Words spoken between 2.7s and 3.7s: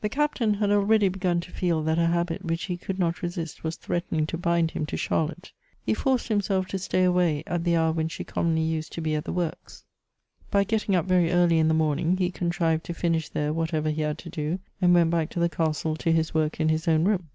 could not resist